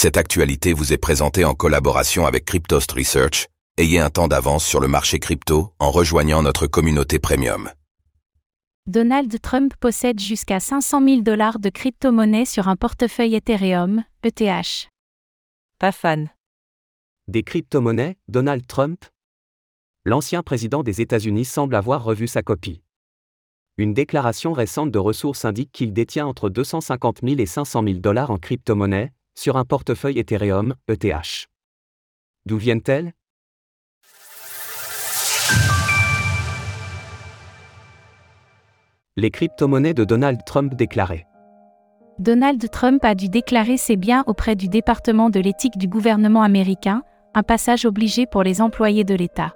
Cette 0.00 0.16
actualité 0.16 0.74
vous 0.74 0.92
est 0.92 0.96
présentée 0.96 1.44
en 1.44 1.54
collaboration 1.54 2.24
avec 2.24 2.44
Cryptost 2.44 2.92
Research. 2.92 3.48
Ayez 3.78 3.98
un 3.98 4.10
temps 4.10 4.28
d'avance 4.28 4.64
sur 4.64 4.78
le 4.78 4.86
marché 4.86 5.18
crypto 5.18 5.72
en 5.80 5.90
rejoignant 5.90 6.40
notre 6.40 6.68
communauté 6.68 7.18
premium. 7.18 7.68
Donald 8.86 9.40
Trump 9.40 9.74
possède 9.80 10.20
jusqu'à 10.20 10.60
500 10.60 11.04
000 11.04 11.22
dollars 11.22 11.58
de 11.58 11.68
crypto-monnaies 11.68 12.44
sur 12.44 12.68
un 12.68 12.76
portefeuille 12.76 13.34
Ethereum, 13.34 14.04
ETH. 14.22 14.88
Pas 15.80 15.90
fan. 15.90 16.30
Des 17.26 17.42
crypto-monnaies, 17.42 18.18
Donald 18.28 18.68
Trump? 18.68 19.04
L'ancien 20.04 20.44
président 20.44 20.84
des 20.84 21.00
États-Unis 21.00 21.44
semble 21.44 21.74
avoir 21.74 22.04
revu 22.04 22.28
sa 22.28 22.42
copie. 22.42 22.82
Une 23.78 23.94
déclaration 23.94 24.52
récente 24.52 24.92
de 24.92 24.98
ressources 25.00 25.44
indique 25.44 25.72
qu'il 25.72 25.92
détient 25.92 26.28
entre 26.28 26.50
250 26.50 27.22
000 27.24 27.40
et 27.40 27.46
500 27.46 27.82
000 27.82 27.98
dollars 27.98 28.30
en 28.30 28.38
crypto-monnaies, 28.38 29.12
sur 29.38 29.56
un 29.56 29.64
portefeuille 29.64 30.18
Ethereum, 30.18 30.74
ETH. 30.88 31.46
D'où 32.44 32.56
viennent-elles? 32.56 33.12
Les 39.16 39.30
crypto-monnaies 39.30 39.94
de 39.94 40.04
Donald 40.04 40.40
Trump 40.44 40.74
déclarées. 40.74 41.24
Donald 42.18 42.68
Trump 42.70 43.04
a 43.04 43.14
dû 43.14 43.28
déclarer 43.28 43.76
ses 43.76 43.96
biens 43.96 44.24
auprès 44.26 44.56
du 44.56 44.68
département 44.68 45.30
de 45.30 45.38
l'éthique 45.38 45.78
du 45.78 45.86
gouvernement 45.86 46.42
américain, 46.42 47.02
un 47.34 47.44
passage 47.44 47.84
obligé 47.84 48.26
pour 48.26 48.42
les 48.42 48.60
employés 48.60 49.04
de 49.04 49.14
l'État. 49.14 49.54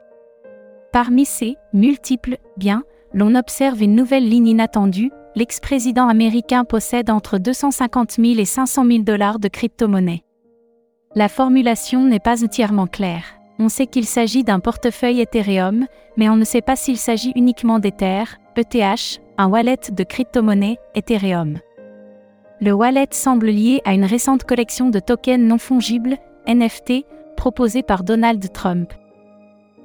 Parmi 0.93 1.25
ces 1.25 1.57
multiples 1.73 2.37
biens, 2.57 2.85
l'on 3.15 3.35
observe 3.35 3.83
une 3.83 3.97
nouvelle 3.97 4.29
ligne 4.29 4.47
inattendue, 4.47 5.11
l'ex-président 5.35 6.09
américain 6.09 6.65
possède 6.65 7.11
entre 7.11 7.39
250 7.39 8.13
000 8.13 8.39
et 8.39 8.45
500 8.45 8.87
000 8.87 8.99
dollars 9.03 9.39
de 9.39 9.49
crypto-monnaies. 9.49 10.25
La 11.15 11.29
formulation 11.29 12.05
n'est 12.05 12.21
pas 12.21 12.45
entièrement 12.45 12.87
claire. 12.87 13.25
On 13.59 13.69
sait 13.69 13.87
qu'il 13.87 14.07
s'agit 14.07 14.45
d'un 14.45 14.61
portefeuille 14.61 15.21
Ethereum, 15.21 15.87
mais 16.17 16.29
on 16.29 16.37
ne 16.37 16.45
sait 16.45 16.63
pas 16.63 16.77
s'il 16.77 16.97
s'agit 16.97 17.33
uniquement 17.37 17.79
d'Ether, 17.79 18.25
ETH, 18.57 19.21
un 19.39 19.49
wallet 19.49 19.79
de 19.91 20.05
crypto-monnaie, 20.05 20.79
Ethereum. 20.95 21.59
Le 22.61 22.73
wallet 22.73 23.09
semble 23.11 23.49
lié 23.49 23.81
à 23.85 23.93
une 23.93 24.05
récente 24.05 24.45
collection 24.45 24.89
de 24.89 25.01
tokens 25.01 25.43
non 25.43 25.59
fongibles, 25.59 26.17
NFT, 26.47 27.05
proposée 27.37 27.83
par 27.83 28.05
Donald 28.05 28.53
Trump. 28.53 28.93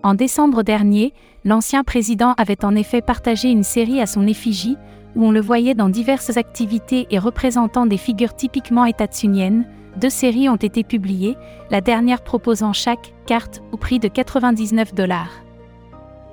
En 0.03 0.13
décembre 0.13 0.63
dernier, 0.63 1.13
l'ancien 1.43 1.83
président 1.83 2.33
avait 2.37 2.63
en 2.63 2.75
effet 2.75 3.01
partagé 3.01 3.49
une 3.49 3.63
série 3.63 3.99
à 3.99 4.05
son 4.05 4.27
effigie, 4.27 4.77
où 5.17 5.25
on 5.25 5.31
le 5.31 5.41
voyait 5.41 5.73
dans 5.73 5.89
diverses 5.89 6.37
activités 6.37 7.07
et 7.09 7.17
représentant 7.17 7.87
des 7.87 7.97
figures 7.97 8.35
typiquement 8.35 8.85
étatsuniennes. 8.85 9.65
Deux 9.97 10.11
séries 10.11 10.47
ont 10.47 10.57
été 10.57 10.83
publiées, 10.83 11.35
la 11.71 11.81
dernière 11.81 12.21
proposant 12.21 12.71
chaque 12.71 13.13
carte 13.25 13.63
au 13.71 13.77
prix 13.77 13.97
de 13.97 14.07
99 14.07 14.93
dollars. 14.93 15.41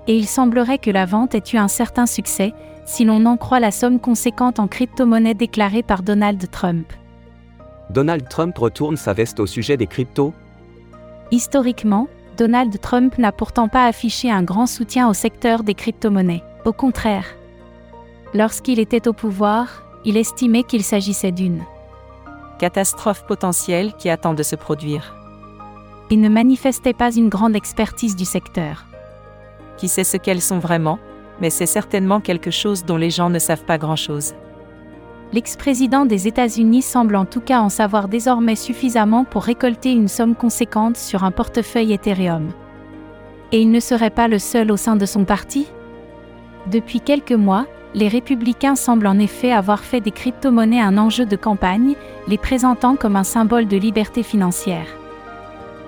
Et 0.06 0.16
il 0.16 0.26
semblerait 0.26 0.78
que 0.78 0.90
la 0.90 1.06
vente 1.06 1.34
ait 1.34 1.42
eu 1.54 1.56
un 1.56 1.68
certain 1.68 2.04
succès, 2.04 2.52
si 2.84 3.06
l'on 3.06 3.24
en 3.24 3.38
croit 3.38 3.58
la 3.60 3.70
somme 3.70 3.98
conséquente 3.98 4.60
en 4.60 4.68
crypto-monnaie 4.68 5.32
déclarée 5.32 5.82
par 5.82 6.02
Donald 6.02 6.50
Trump. 6.50 6.92
Donald 7.88 8.28
Trump 8.28 8.56
retourne 8.58 8.98
sa 8.98 9.14
veste 9.14 9.40
au 9.40 9.46
sujet 9.46 9.78
des 9.78 9.86
cryptos? 9.86 10.34
Historiquement, 11.30 12.06
Donald 12.36 12.78
Trump 12.80 13.16
n'a 13.16 13.32
pourtant 13.32 13.68
pas 13.68 13.86
affiché 13.86 14.30
un 14.30 14.42
grand 14.42 14.66
soutien 14.66 15.08
au 15.08 15.14
secteur 15.14 15.62
des 15.62 15.74
crypto-monnaies. 15.74 16.42
Au 16.66 16.72
contraire. 16.74 17.24
Lorsqu'il 18.34 18.80
était 18.80 19.06
au 19.06 19.12
pouvoir, 19.12 19.84
il 20.04 20.16
estimait 20.16 20.64
qu'il 20.64 20.82
s'agissait 20.82 21.30
d'une 21.30 21.62
catastrophe 22.58 23.24
potentielle 23.26 23.92
qui 23.94 24.10
attend 24.10 24.34
de 24.34 24.42
se 24.42 24.56
produire. 24.56 25.14
Il 26.10 26.20
ne 26.20 26.28
manifestait 26.28 26.92
pas 26.92 27.14
une 27.14 27.28
grande 27.28 27.54
expertise 27.54 28.16
du 28.16 28.24
secteur. 28.24 28.86
Qui 29.76 29.88
sait 29.88 30.04
ce 30.04 30.16
qu'elles 30.16 30.40
sont 30.40 30.58
vraiment, 30.58 30.98
mais 31.40 31.50
c'est 31.50 31.66
certainement 31.66 32.20
quelque 32.20 32.50
chose 32.50 32.84
dont 32.84 32.96
les 32.96 33.10
gens 33.10 33.30
ne 33.30 33.38
savent 33.38 33.64
pas 33.64 33.78
grand-chose. 33.78 34.34
L'ex-président 35.32 36.04
des 36.04 36.28
États-Unis 36.28 36.82
semble 36.82 37.16
en 37.16 37.24
tout 37.24 37.40
cas 37.40 37.60
en 37.60 37.68
savoir 37.68 38.08
désormais 38.08 38.56
suffisamment 38.56 39.24
pour 39.24 39.44
récolter 39.44 39.92
une 39.92 40.08
somme 40.08 40.34
conséquente 40.34 40.96
sur 40.96 41.24
un 41.24 41.30
portefeuille 41.30 41.92
Ethereum. 41.92 42.50
Et 43.52 43.60
il 43.60 43.70
ne 43.70 43.80
serait 43.80 44.10
pas 44.10 44.28
le 44.28 44.38
seul 44.38 44.70
au 44.70 44.76
sein 44.76 44.96
de 44.96 45.06
son 45.06 45.24
parti? 45.24 45.66
Depuis 46.70 47.00
quelques 47.00 47.32
mois, 47.32 47.66
les 47.94 48.08
républicains 48.08 48.74
semblent 48.74 49.06
en 49.06 49.18
effet 49.18 49.52
avoir 49.52 49.80
fait 49.84 50.00
des 50.00 50.10
crypto-monnaies 50.10 50.80
un 50.80 50.98
enjeu 50.98 51.26
de 51.26 51.36
campagne, 51.36 51.94
les 52.26 52.38
présentant 52.38 52.96
comme 52.96 53.16
un 53.16 53.24
symbole 53.24 53.66
de 53.66 53.76
liberté 53.76 54.22
financière. 54.22 54.86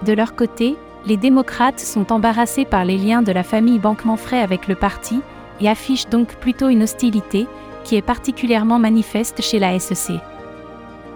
De 0.05 0.12
leur 0.12 0.37
côté, 0.37 0.77
les 1.06 1.17
démocrates 1.17 1.81
sont 1.81 2.12
embarrassés 2.12 2.65
par 2.65 2.84
les 2.84 2.99
liens 2.99 3.22
de 3.22 3.33
la 3.33 3.43
famille 3.43 3.78
Bankman-Frey 3.78 4.41
avec 4.41 4.69
le 4.69 4.75
parti, 4.75 5.21
et 5.61 5.69
affichent 5.69 6.09
donc 6.09 6.34
plutôt 6.37 6.69
une 6.69 6.83
hostilité, 6.83 7.47
qui 7.83 7.97
est 7.97 8.03
particulièrement 8.03 8.78
manifeste 8.78 9.43
chez 9.43 9.59
la 9.59 9.78
SEC. 9.78 10.17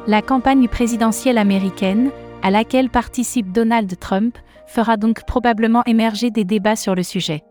La 0.06 0.22
campagne 0.22 0.66
présidentielle 0.66 1.38
américaine, 1.38 2.10
à 2.42 2.50
laquelle 2.50 2.88
participe 2.88 3.52
Donald 3.52 3.98
Trump, 3.98 4.38
fera 4.66 4.96
donc 4.96 5.24
probablement 5.24 5.84
émerger 5.84 6.30
des 6.30 6.44
débats 6.44 6.76
sur 6.76 6.94
le 6.94 7.02
sujet. 7.02 7.42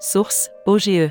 Source 0.00 0.50
OGE. 0.66 1.10